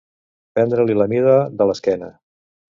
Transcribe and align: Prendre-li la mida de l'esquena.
Prendre-li 0.59 0.95
la 1.03 1.07
mida 1.13 1.37
de 1.61 1.71
l'esquena. 1.73 2.13